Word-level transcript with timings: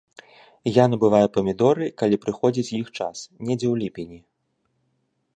Я 0.75 0.85
набываю 0.93 1.27
памідоры, 1.35 1.85
калі 2.01 2.15
прыходзіць 2.23 2.73
іх 2.79 2.87
час, 2.97 3.17
недзе 3.49 3.67
ў 3.67 3.75
ліпені. 3.83 4.19